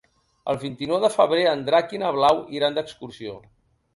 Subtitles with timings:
[0.53, 3.37] El vint-i-nou de febrer en Drac i na Blau iran d'excursió.